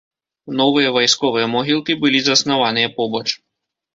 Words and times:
Новыя 0.59 0.93
вайсковыя 0.95 1.47
могілкі 1.55 1.97
былі 2.05 2.19
заснаваныя 2.31 2.87
побач. 2.99 3.25